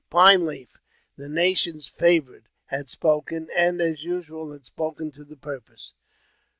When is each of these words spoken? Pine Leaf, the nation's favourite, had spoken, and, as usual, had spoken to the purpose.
Pine 0.09 0.47
Leaf, 0.47 0.79
the 1.15 1.29
nation's 1.29 1.85
favourite, 1.85 2.47
had 2.65 2.89
spoken, 2.89 3.49
and, 3.55 3.79
as 3.79 4.03
usual, 4.03 4.51
had 4.51 4.65
spoken 4.65 5.11
to 5.11 5.23
the 5.23 5.37
purpose. 5.37 5.93